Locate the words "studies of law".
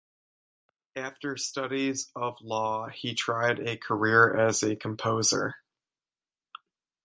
1.37-2.87